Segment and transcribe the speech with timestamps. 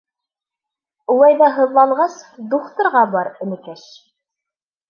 [1.15, 2.17] —Улай ҙа һыҙланғас,
[2.55, 3.85] духтырға бар, энекәш.